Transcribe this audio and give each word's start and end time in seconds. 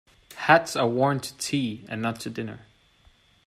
Hats 0.33 0.75
are 0.75 0.87
worn 0.87 1.19
to 1.19 1.37
tea 1.37 1.85
and 1.87 2.01
not 2.01 2.19
to 2.21 2.31
dinner. 2.31 2.61